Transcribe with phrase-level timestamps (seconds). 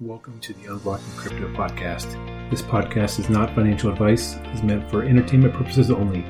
[0.00, 2.08] Welcome to the Unblocking Crypto podcast.
[2.48, 6.22] This podcast is not financial advice, is meant for entertainment purposes only.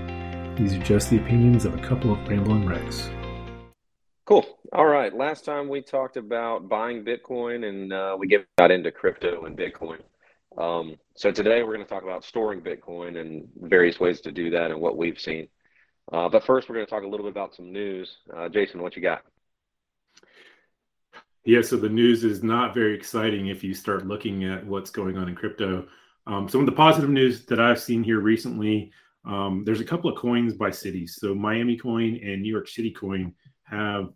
[0.56, 3.08] These are just the opinions of a couple of rambling wrecks.
[4.24, 4.44] Cool.
[4.72, 5.14] All right.
[5.14, 10.00] Last time we talked about buying Bitcoin and uh, we got into crypto and Bitcoin.
[10.58, 14.50] Um, so today we're going to talk about storing Bitcoin and various ways to do
[14.50, 15.46] that and what we've seen.
[16.12, 18.16] Uh, but first, we're going to talk a little bit about some news.
[18.36, 19.22] Uh, Jason, what you got?
[21.44, 25.16] Yeah, so the news is not very exciting if you start looking at what's going
[25.16, 25.86] on in crypto.
[26.26, 28.92] Um, some of the positive news that I've seen here recently,
[29.24, 31.16] um, there's a couple of coins by cities.
[31.18, 33.34] So Miami Coin and New York City Coin
[33.64, 34.10] have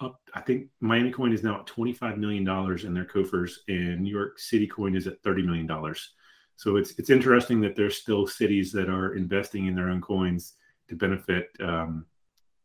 [0.00, 0.20] up.
[0.34, 4.10] I think Miami Coin is now at 25 million dollars in their coffers, and New
[4.10, 6.14] York City Coin is at 30 million dollars.
[6.56, 10.54] So it's it's interesting that there's still cities that are investing in their own coins
[10.88, 12.06] to benefit um,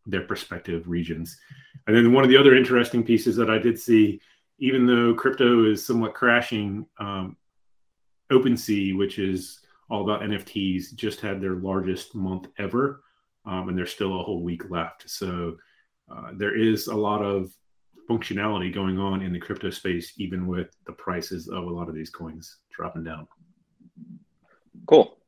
[0.10, 1.38] their respective regions.
[1.88, 4.22] And then one of the other interesting pieces that I did see,
[4.60, 7.38] even though crypto is somewhat crashing, um,
[8.32, 9.60] OpenSea, which is
[9.90, 13.04] all about NFTs, just had their largest month ever,
[13.46, 15.10] um, and there's still a whole week left.
[15.10, 15.58] So
[16.12, 17.52] uh, there is a lot of
[18.10, 21.96] functionality going on in the crypto space, even with the prices of a lot of
[21.96, 23.28] these coins dropping down.
[24.88, 25.19] Cool.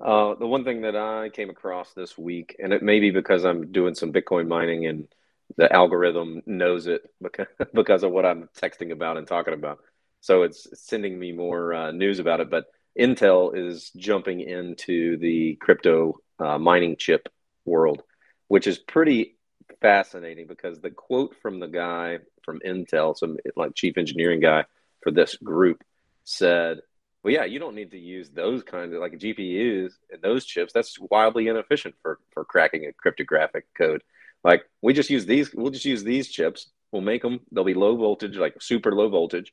[0.00, 3.44] Uh, the one thing that I came across this week, and it may be because
[3.44, 5.08] I'm doing some Bitcoin mining and
[5.56, 9.78] the algorithm knows it because, because of what I'm texting about and talking about.
[10.20, 12.50] So it's sending me more uh, news about it.
[12.50, 12.66] But
[12.98, 17.28] Intel is jumping into the crypto uh, mining chip
[17.64, 18.02] world,
[18.48, 19.36] which is pretty
[19.80, 24.64] fascinating because the quote from the guy from Intel, some like chief engineering guy
[25.02, 25.82] for this group,
[26.24, 26.80] said
[27.26, 30.72] well, yeah, you don't need to use those kinds of like GPUs and those chips.
[30.72, 34.04] That's wildly inefficient for for cracking a cryptographic code.
[34.44, 35.52] Like we just use these.
[35.52, 36.70] We'll just use these chips.
[36.92, 37.40] We'll make them.
[37.50, 39.52] They'll be low voltage, like super low voltage,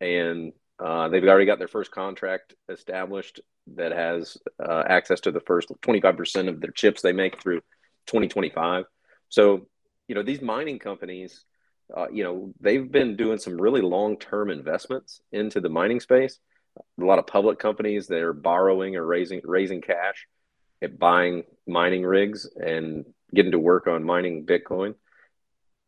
[0.00, 3.38] and uh, they've already got their first contract established
[3.76, 7.60] that has uh, access to the first 25% of their chips they make through
[8.08, 8.86] 2025.
[9.28, 9.68] So,
[10.08, 11.44] you know, these mining companies,
[11.96, 16.40] uh, you know, they've been doing some really long term investments into the mining space
[17.00, 20.26] a lot of public companies that are borrowing or raising raising cash
[20.80, 24.94] at buying mining rigs and getting to work on mining Bitcoin.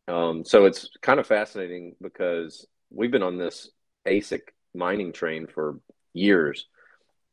[0.07, 3.69] Um, so it's kind of fascinating because we've been on this
[4.07, 4.41] ASIC
[4.73, 5.79] mining train for
[6.13, 6.67] years.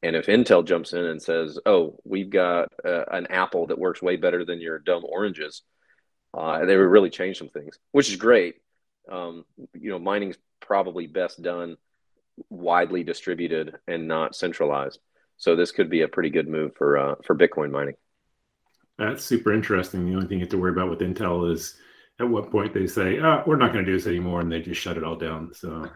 [0.03, 4.03] And if Intel jumps in and says, "Oh, we've got uh, an apple that works
[4.03, 5.63] way better than your dumb oranges,"
[6.35, 8.57] uh, they would really change some things, which is great.
[9.11, 11.77] Um, you know, mining's probably best done
[12.51, 14.99] widely distributed and not centralized.
[15.37, 17.95] So this could be a pretty good move for uh, for Bitcoin mining.
[18.99, 20.07] That's super interesting.
[20.07, 21.77] The only thing you have to worry about with Intel is
[22.21, 24.61] at what point they say, oh, "We're not going to do this anymore," and they
[24.61, 25.53] just shut it all down.
[25.55, 25.89] So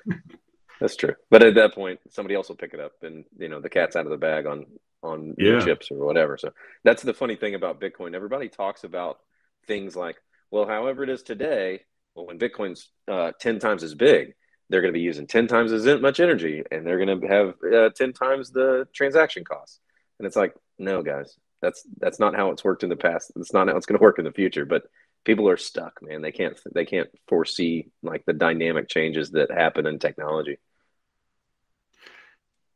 [0.80, 1.14] that's true.
[1.30, 3.96] But at that point, somebody else will pick it up, and you know the cat's
[3.96, 4.66] out of the bag on
[5.02, 5.60] on yeah.
[5.60, 6.38] chips or whatever.
[6.38, 6.50] So
[6.82, 8.14] that's the funny thing about Bitcoin.
[8.14, 9.18] Everybody talks about
[9.66, 10.16] things like,
[10.50, 11.80] well, however it is today.
[12.14, 14.34] Well, when Bitcoin's uh, ten times as big,
[14.68, 17.54] they're going to be using 10 times as much energy and they're going to have
[17.72, 19.80] uh, 10 times the transaction costs.
[20.18, 23.32] And it's like no guys that's that's not how it's worked in the past.
[23.36, 24.84] It's not how it's going to work in the future but
[25.24, 26.22] people are stuck man.
[26.22, 30.58] They can't they can't foresee like the dynamic changes that happen in technology.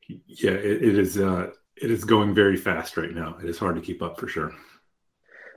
[0.09, 3.37] Yeah it, it is uh it is going very fast right now.
[3.43, 4.53] It is hard to keep up for sure.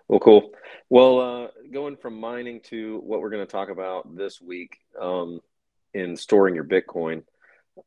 [0.08, 0.52] Well cool.
[0.90, 5.40] Well uh going from mining to what we're going to talk about this week um
[5.94, 7.24] in storing your Bitcoin.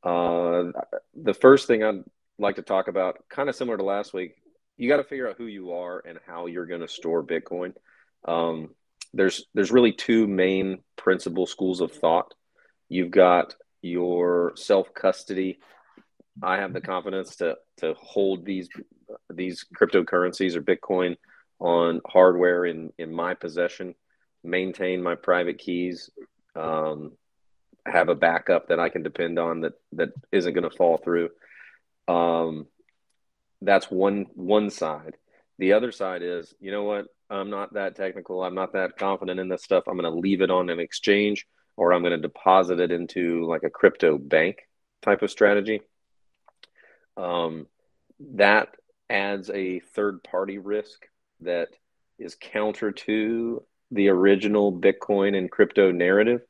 [0.03, 0.73] Uh,
[1.15, 2.05] the first thing I'd
[2.39, 4.37] like to talk about, kind of similar to last week,
[4.77, 7.75] you got to figure out who you are and how you're going to store Bitcoin.
[8.25, 8.71] Um,
[9.13, 12.35] there's there's really two main principal schools of thought.
[12.89, 15.59] You've got your self custody.
[16.43, 18.69] I have the confidence to to hold these
[19.33, 21.17] these cryptocurrencies or Bitcoin
[21.61, 23.95] on hardware in in my possession,
[24.43, 26.11] maintain my private keys,
[26.57, 27.13] um,
[27.87, 31.31] have a backup that I can depend on that that isn't going to fall through.
[32.09, 32.67] Um,
[33.61, 35.17] that's one one side.
[35.59, 37.07] The other side is, you know what?
[37.31, 38.43] I'm not that technical.
[38.43, 39.85] I'm not that confident in this stuff.
[39.87, 43.47] I'm going to leave it on an exchange, or I'm going to deposit it into
[43.47, 44.59] like a crypto bank
[45.03, 45.81] type of strategy.
[47.17, 47.67] Um,
[48.35, 48.69] that
[49.09, 51.07] adds a third party risk
[51.41, 51.69] that
[52.19, 56.41] is counter to the original Bitcoin and crypto narrative.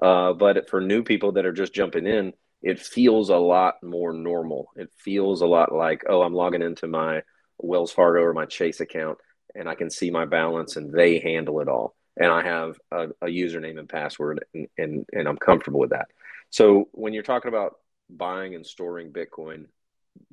[0.00, 4.12] Uh, but for new people that are just jumping in, it feels a lot more
[4.12, 4.70] normal.
[4.76, 7.22] It feels a lot like, oh, I'm logging into my
[7.58, 9.18] Wells Fargo or my Chase account
[9.54, 11.94] and I can see my balance and they handle it all.
[12.16, 16.08] And I have a, a username and password and, and, and I'm comfortable with that.
[16.50, 17.76] So when you're talking about
[18.10, 19.66] buying and storing Bitcoin,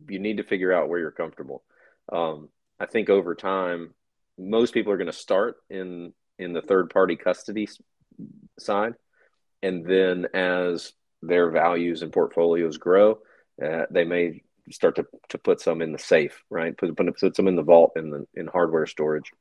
[0.10, 1.64] you need to figure out where you're comfortable.
[2.12, 3.94] Um, I think over time,
[4.38, 7.70] most people are going to start in in the third party custody
[8.60, 8.96] side,
[9.66, 13.20] and then as their values and portfolios grow,
[13.64, 16.78] uh, they may start to, to put some in the safe, right?
[16.78, 19.32] Put, put, put some in the vault in the in hardware storage.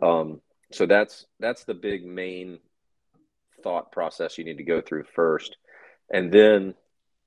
[0.00, 0.40] Um,
[0.72, 2.58] so that's that's the big main
[3.62, 5.56] thought process you need to go through first,
[6.10, 6.74] and then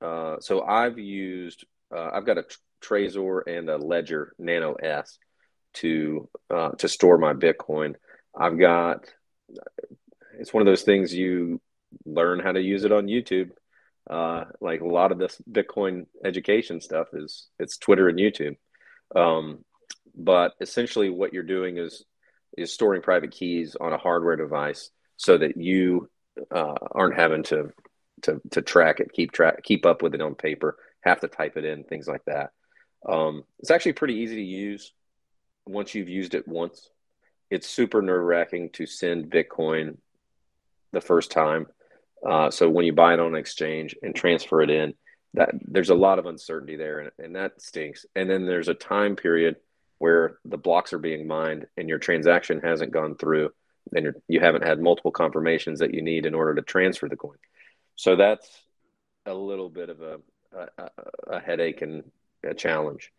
[0.00, 2.44] uh, so I've used uh, I've got a
[2.82, 5.18] Trezor and a Ledger Nano S
[5.74, 7.94] to uh, to store my Bitcoin.
[8.38, 9.04] I've got
[10.38, 11.60] it's one of those things you
[12.04, 13.50] learn how to use it on YouTube.
[14.08, 18.56] Uh, like a lot of this Bitcoin education stuff is it's Twitter and YouTube.
[19.14, 19.64] Um,
[20.14, 22.04] but essentially, what you're doing is
[22.56, 26.08] is storing private keys on a hardware device so that you
[26.50, 27.72] uh, aren't having to
[28.22, 31.56] to to track it, keep track, keep up with it on paper, have to type
[31.56, 32.52] it in, things like that.
[33.06, 34.92] Um, it's actually pretty easy to use
[35.66, 36.90] once you've used it once.
[37.50, 39.98] It's super nerve wracking to send Bitcoin
[40.92, 41.66] the first time.
[42.26, 44.94] Uh, so when you buy it on an exchange and transfer it in,
[45.34, 48.06] that there's a lot of uncertainty there, and, and that stinks.
[48.16, 49.56] And then there's a time period
[49.98, 53.50] where the blocks are being mined and your transaction hasn't gone through,
[53.94, 57.16] and you're, you haven't had multiple confirmations that you need in order to transfer the
[57.16, 57.36] coin.
[57.96, 58.48] So that's
[59.26, 60.18] a little bit of a,
[60.56, 60.90] a,
[61.28, 62.04] a headache and
[62.44, 63.12] a challenge.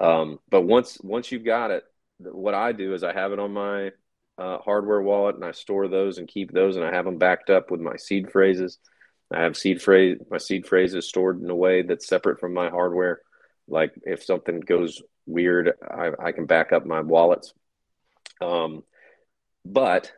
[0.00, 1.84] Um, but once once you've got it,
[2.18, 3.92] what I do is I have it on my
[4.38, 7.50] uh, hardware wallet and I store those and keep those and I have them backed
[7.50, 8.78] up with my seed phrases.
[9.32, 12.68] I have seed phrase my seed phrases stored in a way that's separate from my
[12.68, 13.20] hardware.
[13.68, 17.52] Like if something goes weird, I, I can back up my wallets.
[18.40, 18.82] Um,
[19.64, 20.12] but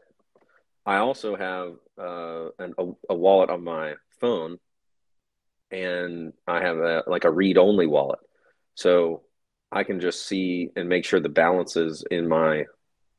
[0.85, 4.59] I also have uh, an, a, a wallet on my phone,
[5.71, 8.21] and I have a, like a read only wallet.
[8.75, 9.23] So
[9.71, 12.67] I can just see and make sure the balances in my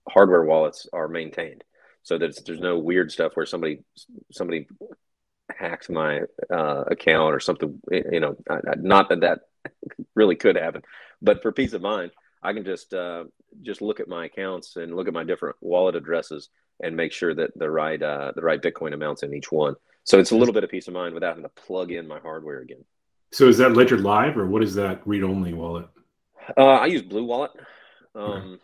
[0.08, 1.64] hardware wallets are maintained
[2.04, 3.84] so that there's no weird stuff where somebody
[4.32, 4.68] somebody
[5.56, 6.22] hacks my
[6.52, 8.36] uh, account or something you know
[8.78, 9.40] not that that
[10.16, 10.82] really could happen
[11.22, 12.12] but for peace of mind
[12.44, 13.24] i can just uh,
[13.62, 16.50] just look at my accounts and look at my different wallet addresses
[16.82, 19.76] and make sure that the right uh, the right bitcoin amounts in each one.
[20.04, 22.20] So it's a little bit of peace of mind without having to plug in my
[22.20, 22.84] hardware again.
[23.32, 25.88] So is that ledger live or what is that read only wallet?
[26.56, 27.50] Uh, i use BlueWallet.
[28.16, 28.60] Um,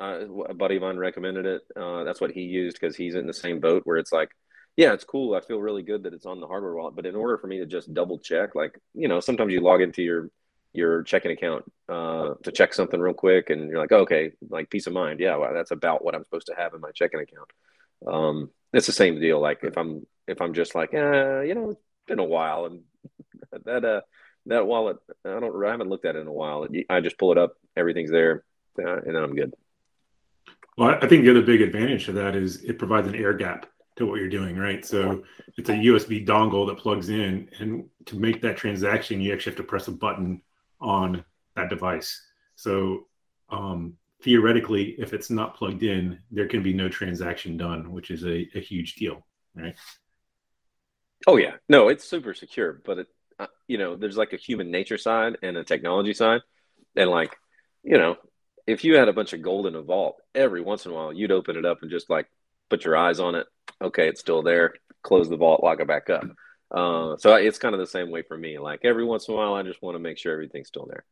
[0.00, 1.62] uh, a buddy of mine recommended it.
[1.76, 4.30] Uh, that's what he used because he's in the same boat where it's like,
[4.76, 5.34] yeah, it's cool.
[5.34, 6.96] I feel really good that it's on the hardware wallet.
[6.96, 9.80] But in order for me to just double check, like you know, sometimes you log
[9.80, 10.30] into your
[10.72, 14.70] your checking account uh, to check something real quick, and you're like, oh, okay, like
[14.70, 15.20] peace of mind.
[15.20, 17.50] Yeah, well, that's about what I'm supposed to have in my checking account.
[18.06, 19.40] Um, it's the same deal.
[19.40, 22.82] Like if I'm if I'm just like, eh, you know, it's been a while, and
[23.64, 24.00] that uh
[24.46, 26.66] that wallet, I don't, I haven't looked at it in a while.
[26.90, 28.44] I just pull it up, everything's there,
[28.78, 29.54] uh, and then I'm good.
[30.76, 33.66] Well, I think the other big advantage to that is it provides an air gap
[33.96, 34.84] to what you're doing, right?
[34.84, 35.22] So
[35.56, 39.58] it's a USB dongle that plugs in, and to make that transaction, you actually have
[39.58, 40.42] to press a button
[40.80, 41.24] on
[41.54, 42.20] that device.
[42.56, 43.06] So
[43.50, 48.24] um, theoretically, if it's not plugged in, there can be no transaction done, which is
[48.24, 49.24] a, a huge deal,
[49.54, 49.76] right?
[51.26, 53.06] Oh yeah, no, it's super secure, but it,
[53.38, 56.42] uh, you know, there's like a human nature side and a technology side,
[56.96, 57.36] and like,
[57.82, 58.16] you know,
[58.66, 61.12] if you had a bunch of gold in a vault, every once in a while
[61.12, 62.26] you'd open it up and just like
[62.70, 63.46] put your eyes on it.
[63.82, 64.74] Okay, it's still there.
[65.02, 66.24] Close the vault, lock it back up.
[66.70, 68.58] Uh, so it's kind of the same way for me.
[68.58, 71.04] Like every once in a while, I just want to make sure everything's still there.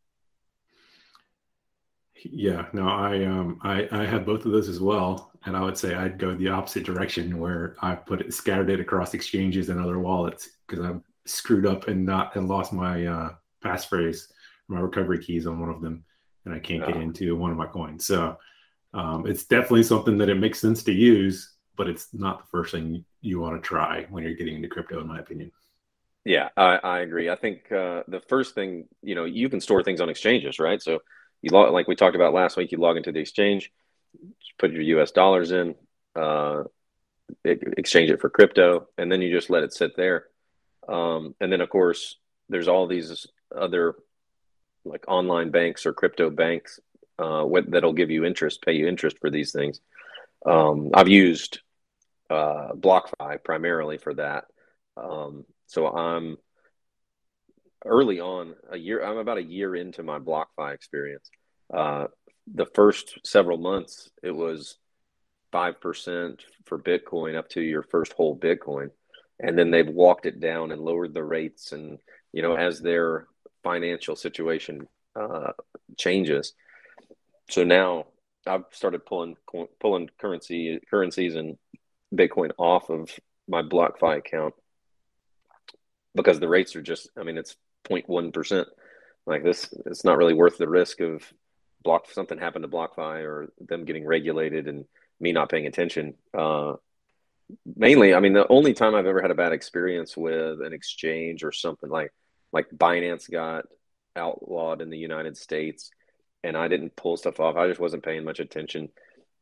[2.25, 5.77] Yeah, no, I um I I have both of those as well, and I would
[5.77, 9.81] say I'd go the opposite direction where I put it scattered it across exchanges and
[9.81, 13.31] other wallets because I'm screwed up and not and lost my uh,
[13.65, 14.29] passphrase,
[14.69, 16.05] my recovery keys on one of them
[16.45, 18.07] and I can't get into one of my coins.
[18.07, 18.37] So
[18.95, 22.73] um, it's definitely something that it makes sense to use, but it's not the first
[22.73, 25.53] thing you want to try when you're getting into crypto, in my opinion.
[26.25, 27.31] Yeah, I, I agree.
[27.31, 30.81] I think uh, the first thing, you know, you can store things on exchanges, right?
[30.81, 31.01] So
[31.41, 33.73] you log, like we talked about last week, you log into the exchange,
[34.59, 35.75] put your US dollars in,
[36.15, 36.65] uh,
[37.45, 40.27] exchange it for crypto, and then you just let it sit there.
[40.89, 42.17] Um, and then, of course,
[42.49, 43.97] there's all these other
[44.85, 46.81] like online banks or crypto banks
[47.19, 49.81] uh, that'll give you interest, pay you interest for these things.
[50.45, 51.61] Um, I've used
[52.31, 54.47] uh, BlockFi primarily for that.
[54.97, 56.37] Um, so I'm
[57.85, 59.05] early on a year.
[59.05, 61.31] I'm about a year into my BlockFi experience.
[61.73, 62.07] Uh,
[62.53, 64.77] the first several months, it was
[65.53, 68.91] five percent for Bitcoin up to your first whole Bitcoin,
[69.39, 71.73] and then they've walked it down and lowered the rates.
[71.73, 71.99] And
[72.33, 73.27] you know, as their
[73.63, 75.53] financial situation uh,
[75.99, 76.55] changes,
[77.51, 78.07] so now
[78.47, 79.37] I've started pulling
[79.81, 81.59] pulling currency currencies and
[82.15, 83.11] Bitcoin off of
[83.49, 84.55] my BlockFi account
[86.15, 87.57] because the rates are just I mean it's
[87.89, 88.69] 0.1 percent.
[89.27, 91.23] Like this, it's not really worth the risk of
[91.85, 94.85] block something happened to BlockFi or them getting regulated and
[95.21, 96.15] me not paying attention.
[96.37, 96.75] Uh,
[97.77, 101.45] mainly, I mean, the only time I've ever had a bad experience with an exchange
[101.45, 102.13] or something like
[102.53, 103.65] like Binance got
[104.15, 105.91] outlawed in the United States
[106.45, 107.57] and I didn't pull stuff off.
[107.57, 108.91] I just wasn't paying much attention.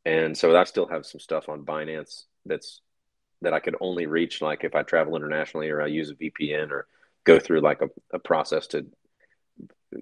[0.04, 2.80] And so I still have some stuff on Binance that's
[3.42, 6.70] that I could only reach like if I travel internationally or I use a VPN
[6.70, 6.86] or
[7.24, 8.86] go through like a, a process to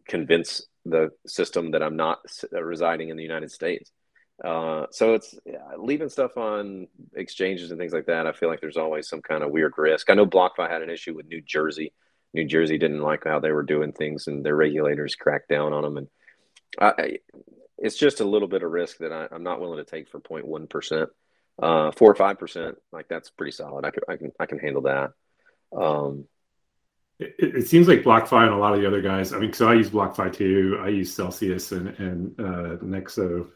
[0.07, 2.21] convince the system that I'm not
[2.53, 3.91] residing in the United States.
[4.45, 8.27] Uh, so it's yeah, leaving stuff on exchanges and things like that.
[8.27, 10.11] I feel like there's always some kind of weird risk.
[10.11, 11.93] I know BlockFi had an issue with New Jersey.
[12.35, 15.83] New Jersey didn't like how they were doing things, and their regulators cracked down on
[15.83, 15.97] them.
[15.97, 16.09] And
[16.81, 17.19] I,
[17.79, 20.21] it's just a little bit of risk that I, am not willing to take for
[20.21, 21.11] 0.1 percent.
[21.61, 23.85] Uh, four or five percent, like that's pretty solid.
[23.85, 25.13] I can I can I can handle that.
[25.77, 26.27] Um,
[27.19, 29.33] it, it, seems like BlockFi and a lot of the other guys.
[29.33, 30.79] I mean, so I use BlockFi too.
[30.81, 33.49] I use Celsius and and uh, Nexo.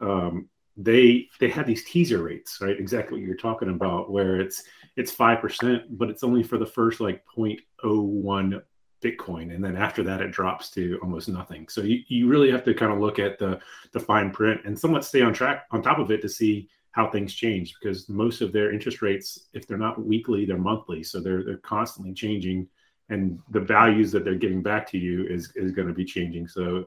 [0.00, 2.78] Um, they they have these teaser rates, right?
[2.78, 4.62] Exactly what you're talking about, where it's
[5.00, 8.62] it's five percent, but it's only for the first like 0.01
[9.02, 11.66] Bitcoin, and then after that it drops to almost nothing.
[11.68, 13.58] So you, you really have to kind of look at the
[13.92, 17.08] the fine print and somewhat stay on track on top of it to see how
[17.08, 21.18] things change because most of their interest rates, if they're not weekly, they're monthly, so
[21.18, 22.68] they're they're constantly changing,
[23.08, 26.46] and the values that they're giving back to you is is going to be changing.
[26.46, 26.84] So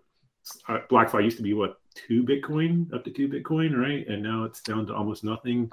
[0.69, 4.07] uh, BlockFi used to be what two Bitcoin up to two Bitcoin, right?
[4.07, 5.71] And now it's down to almost nothing.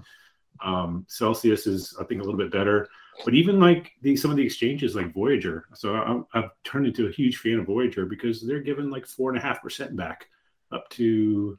[0.64, 2.88] Um, Celsius is, I think, a little bit better.
[3.25, 7.07] But even like the, some of the exchanges like Voyager, so I, I've turned into
[7.07, 10.26] a huge fan of Voyager because they're giving like four and a half percent back
[10.73, 11.59] up to,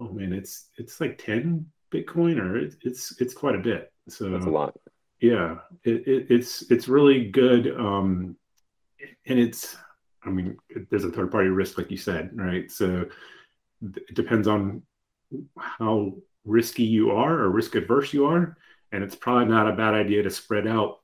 [0.00, 3.92] oh man, it's it's like ten Bitcoin or it, it's it's quite a bit.
[4.08, 4.76] So that's a lot.
[5.20, 8.36] Yeah, it, it, it's it's really good, um,
[9.26, 9.76] and it's
[10.26, 10.56] I mean,
[10.90, 12.70] there's a third party risk, like you said, right?
[12.70, 13.06] So
[13.82, 14.82] it depends on
[15.56, 16.14] how
[16.46, 18.56] risky you are or risk adverse you are.
[18.92, 21.00] And it's probably not a bad idea to spread out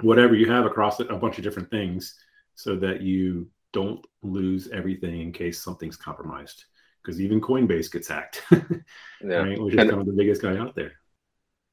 [0.00, 2.18] whatever you have across a bunch of different things
[2.54, 6.64] so that you don't lose everything in case something's compromised.
[7.02, 9.36] Because even Coinbase gets hacked, yeah.
[9.36, 9.60] right?
[9.60, 10.92] which is kind of the biggest guy out there.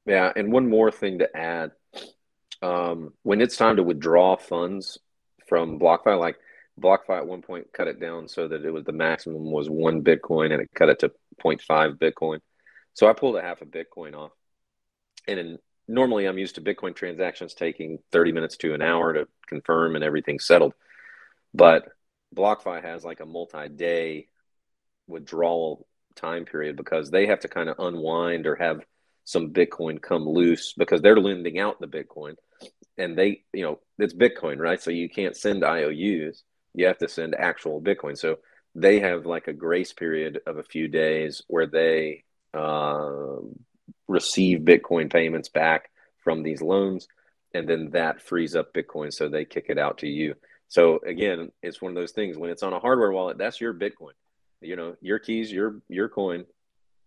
[0.06, 0.32] Yeah.
[0.34, 1.72] And one more thing to add
[2.62, 4.98] um, when it's time to withdraw funds
[5.46, 6.36] from BlockFi, like
[6.80, 10.02] BlockFi at one point cut it down so that it was the maximum was one
[10.02, 11.12] Bitcoin and it cut it to
[11.44, 12.40] 0.5 Bitcoin.
[12.98, 14.32] So I pulled a half a Bitcoin off.
[15.28, 19.28] And in, normally I'm used to Bitcoin transactions taking 30 minutes to an hour to
[19.46, 20.74] confirm and everything settled.
[21.54, 21.88] But
[22.34, 24.26] BlockFi has like a multi day
[25.06, 25.86] withdrawal
[26.16, 28.80] time period because they have to kind of unwind or have
[29.22, 32.34] some Bitcoin come loose because they're lending out the Bitcoin
[32.96, 34.82] and they, you know, it's Bitcoin, right?
[34.82, 36.42] So you can't send IOUs,
[36.74, 38.18] you have to send actual Bitcoin.
[38.18, 38.38] So
[38.74, 42.24] they have like a grace period of a few days where they
[42.58, 43.40] uh,
[44.06, 45.90] receive Bitcoin payments back
[46.24, 47.08] from these loans,
[47.54, 50.34] and then that frees up Bitcoin, so they kick it out to you.
[50.68, 53.72] So again, it's one of those things when it's on a hardware wallet, that's your
[53.72, 54.12] Bitcoin.
[54.60, 56.44] You know, your keys, your your coin,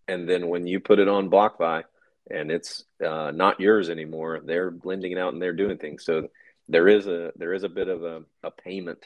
[0.08, 1.84] and then when you put it on BlockFi
[2.30, 6.06] and it's uh, not yours anymore, they're lending it out and they're doing things.
[6.06, 6.30] So
[6.70, 9.06] there is a there is a bit of a, a payment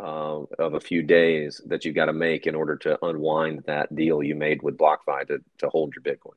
[0.00, 3.94] uh, of a few days that you've got to make in order to unwind that
[3.94, 6.36] deal you made with BlockFi to, to hold your Bitcoin.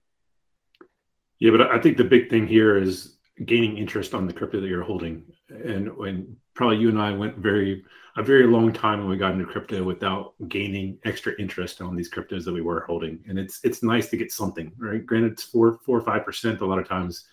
[1.40, 4.68] Yeah, but I think the big thing here is gaining interest on the crypto that
[4.68, 5.24] you're holding.
[5.50, 7.84] And when probably you and I went very
[8.18, 12.12] a very long time when we got into crypto without gaining extra interest on these
[12.12, 13.24] cryptos that we were holding.
[13.28, 15.06] And it's it's nice to get something, right?
[15.06, 17.26] Granted, it's four four or five percent a lot of times,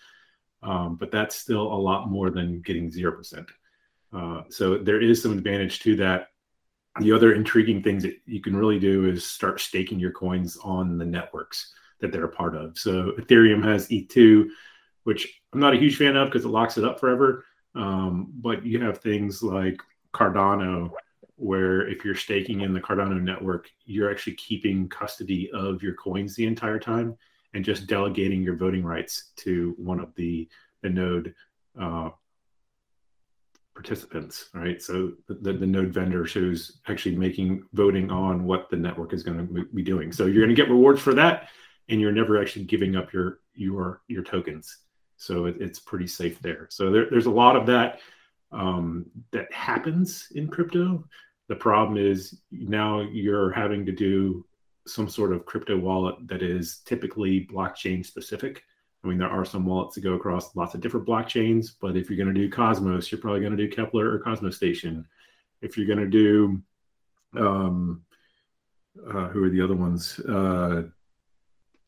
[0.63, 3.47] um, but that's still a lot more than getting zero percent.
[4.13, 6.27] Uh, so there is some advantage to that.
[6.99, 10.97] The other intriguing things that you can really do is start staking your coins on
[10.97, 12.77] the networks that they're a part of.
[12.77, 14.47] So Ethereum has E2,
[15.03, 17.45] which I'm not a huge fan of because it locks it up forever.
[17.75, 19.79] Um, but you have things like
[20.13, 20.91] Cardano,
[21.35, 26.35] where if you're staking in the Cardano network, you're actually keeping custody of your coins
[26.35, 27.15] the entire time
[27.53, 30.47] and just delegating your voting rights to one of the
[30.81, 31.33] the node
[31.79, 32.09] uh,
[33.79, 34.81] participants, right?
[34.81, 39.37] So the, the node vendor who's actually making voting on what the network is going
[39.37, 40.11] to be doing.
[40.11, 41.47] So you're going to get rewards for that,
[41.87, 44.79] and you're never actually giving up your your your tokens.
[45.15, 46.67] so it, it's pretty safe there.
[46.69, 47.99] So there, there's a lot of that
[48.51, 51.05] um, that happens in crypto.
[51.47, 54.45] The problem is now you're having to do
[54.87, 58.61] some sort of crypto wallet that is typically blockchain specific.
[59.03, 62.09] I mean, there are some wallets that go across lots of different blockchains, but if
[62.09, 65.05] you're going to do Cosmos, you're probably going to do Keplr or Cosmostation.
[65.61, 66.61] If you're going to do,
[67.37, 68.03] um,
[69.07, 70.19] uh, who are the other ones?
[70.19, 70.83] Uh,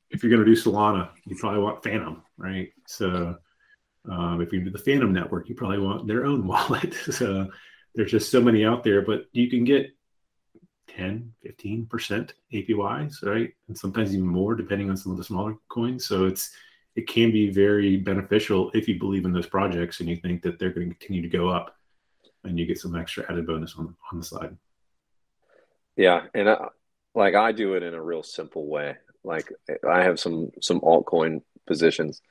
[0.09, 2.71] if you're going to do Solana, you probably want Phantom, right?
[2.85, 3.37] So
[4.09, 6.93] um, if you do the Phantom network, you probably want their own wallet.
[6.93, 7.49] so
[7.95, 9.91] there's just so many out there, but you can get
[10.87, 13.51] 10, 15% APYs, right?
[13.67, 16.05] And sometimes even more depending on some of the smaller coins.
[16.05, 16.51] So it's
[16.95, 20.59] it can be very beneficial if you believe in those projects and you think that
[20.59, 21.75] they're going to continue to go up
[22.43, 24.57] and you get some extra added bonus on on the side.
[25.95, 26.67] Yeah, and I,
[27.13, 28.97] like I do it in a real simple way.
[29.23, 29.51] Like
[29.87, 32.21] I have some some altcoin positions.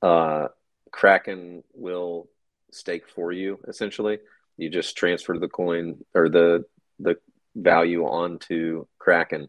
[0.00, 0.48] Uh,
[0.90, 2.28] Kraken will
[2.70, 4.18] stake for you essentially.
[4.56, 6.64] You just transfer the coin or the
[6.98, 7.16] the
[7.54, 9.48] value onto Kraken.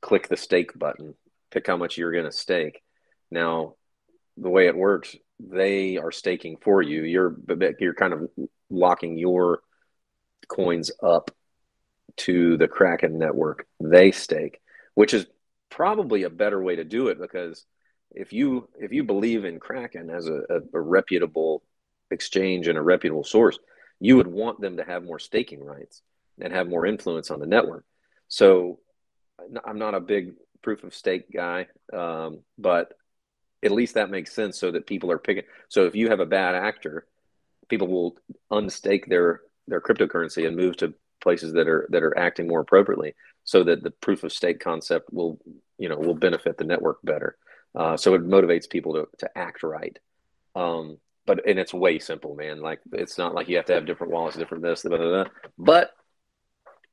[0.00, 1.14] Click the stake button.
[1.50, 2.82] Pick how much you're going to stake.
[3.30, 3.74] Now,
[4.36, 7.02] the way it works, they are staking for you.
[7.02, 7.36] You're
[7.78, 8.30] you're kind of
[8.70, 9.60] locking your
[10.48, 11.30] coins up
[12.18, 13.66] to the Kraken network.
[13.80, 14.60] They stake,
[14.94, 15.26] which is
[15.70, 17.64] probably a better way to do it because
[18.10, 21.62] if you if you believe in Kraken as a, a, a, reputable
[22.10, 23.58] exchange and a reputable source,
[24.00, 26.00] you would want them to have more staking rights
[26.40, 27.84] and have more influence on the network.
[28.28, 28.78] So
[29.64, 30.32] I'm not a big
[30.62, 32.92] proof of stake guy, um, but
[33.62, 35.44] at least that makes sense so that people are picking.
[35.68, 37.06] So if you have a bad actor,
[37.68, 38.16] people will
[38.50, 43.14] unstake their their cryptocurrency and move to places that are that are acting more appropriately
[43.44, 45.38] so that the proof of stake concept will
[45.78, 47.36] you know will benefit the network better
[47.74, 49.98] uh, so it motivates people to, to act right
[50.54, 50.96] um,
[51.26, 54.12] but and it's way simple man like it's not like you have to have different
[54.12, 55.32] wallets different this blah, blah, blah.
[55.58, 55.90] but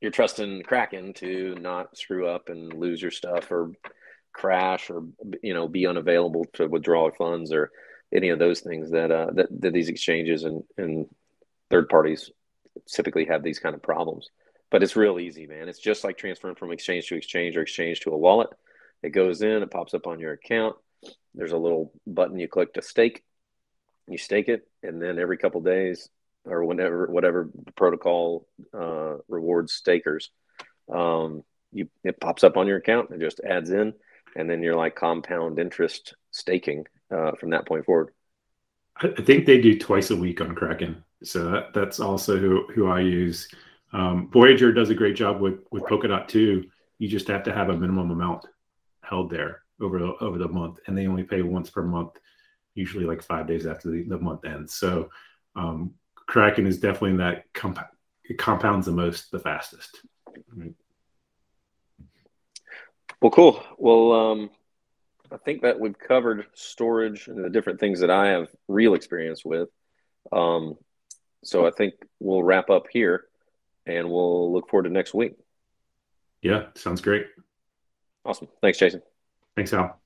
[0.01, 3.71] you're trusting kraken to not screw up and lose your stuff or
[4.35, 5.03] crash or
[5.41, 7.71] you know be unavailable to withdraw funds or
[8.13, 11.07] any of those things that uh, that, that these exchanges and, and
[11.69, 12.29] third parties
[12.87, 14.29] typically have these kind of problems.
[14.69, 15.69] But it's real easy, man.
[15.69, 18.49] It's just like transferring from exchange to exchange or exchange to a wallet.
[19.01, 20.75] It goes in, it pops up on your account.
[21.33, 23.23] There's a little button you click to stake.
[24.07, 26.09] You stake it, and then every couple days
[26.45, 30.29] or whenever whatever protocol uh, rewards stakers,
[30.93, 33.11] um, you it pops up on your account.
[33.11, 33.93] It just adds in,
[34.35, 38.11] and then you're like compound interest staking uh, from that point forward.
[38.97, 41.03] I think they do twice a week on Kraken.
[41.23, 43.47] So that, that's also who, who I use.
[43.93, 46.65] Um, Voyager does a great job with with Polkadot too.
[46.97, 48.45] You just have to have a minimum amount
[49.01, 52.11] held there over over the month, and they only pay once per month,
[52.73, 54.75] usually like five days after the, the month ends.
[54.75, 55.09] So
[55.55, 57.79] um, Kraken is definitely in that comp-
[58.23, 60.01] it compounds the most, the fastest.
[63.21, 63.63] Well, cool.
[63.77, 64.49] Well, um,
[65.31, 69.43] I think that we've covered storage and the different things that I have real experience
[69.43, 69.69] with.
[70.31, 70.75] Um,
[71.43, 73.25] so I think we'll wrap up here
[73.85, 75.33] and we'll look forward to next week.
[76.41, 77.27] Yeah, sounds great.
[78.23, 78.47] Awesome.
[78.61, 79.01] Thanks, Jason.
[79.55, 79.99] Thanks, Al.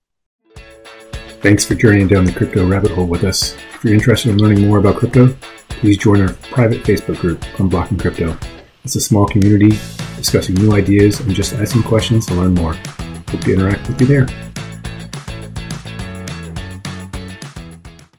[1.41, 3.55] Thanks for journeying down the crypto rabbit hole with us.
[3.73, 5.35] If you're interested in learning more about crypto,
[5.69, 8.37] please join our private Facebook group, Unblocking Crypto.
[8.83, 9.77] It's a small community
[10.19, 12.73] discussing new ideas and just asking questions to learn more.
[12.73, 14.48] Hope to interact with you there.